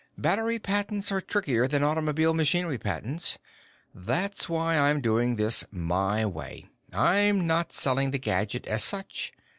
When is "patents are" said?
0.57-1.21